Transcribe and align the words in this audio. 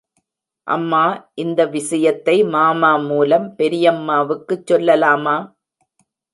அம்மா, 0.67 1.01
இந்த 1.33 1.65
விசயத்தை 1.65 2.43
மாமா 2.47 2.95
மூலம் 2.95 3.47
பெரியம்மாவுக்குச் 3.57 4.67
சொல்லலாமா? 4.67 5.37